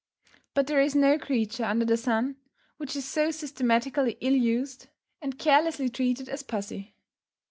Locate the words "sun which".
1.95-2.95